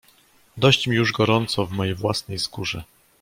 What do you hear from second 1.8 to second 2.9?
własnej skórze."